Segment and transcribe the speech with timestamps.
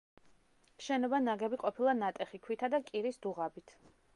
[0.85, 3.79] შენობა ნაგები ყოფილა ნატეხი ქვითა და კირის დუღაბით.